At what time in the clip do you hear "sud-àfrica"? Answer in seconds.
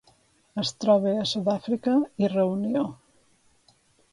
1.33-1.93